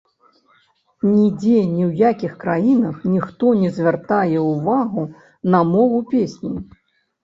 [1.15, 5.09] Нідзе ні ў якіх краінах ніхто не звяртае ўвагу
[5.55, 6.57] на мову песні.